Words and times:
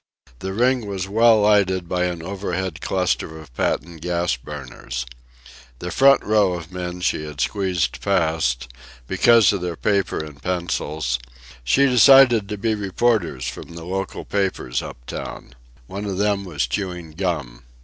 The 0.39 0.51
ring 0.51 0.87
was 0.87 1.07
well 1.07 1.41
lighted 1.41 1.87
by 1.87 2.05
an 2.05 2.23
overhead 2.23 2.81
cluster 2.81 3.37
of 3.37 3.53
patent 3.53 4.01
gas 4.01 4.35
burners. 4.35 5.05
The 5.77 5.91
front 5.91 6.23
row 6.23 6.53
of 6.53 6.69
the 6.71 6.75
men 6.75 7.01
she 7.01 7.23
had 7.23 7.39
squeezed 7.39 8.01
past, 8.01 8.67
because 9.07 9.53
of 9.53 9.61
their 9.61 9.75
paper 9.75 10.17
and 10.17 10.41
pencils, 10.41 11.19
she 11.63 11.85
decided 11.85 12.49
to 12.49 12.57
be 12.57 12.73
reporters 12.73 13.45
from 13.47 13.75
the 13.75 13.85
local 13.85 14.25
papers 14.25 14.81
up 14.81 15.05
town. 15.05 15.53
One 15.85 16.05
of 16.05 16.17
them 16.17 16.45
was 16.45 16.65
chewing 16.65 17.11
gum. 17.11 17.65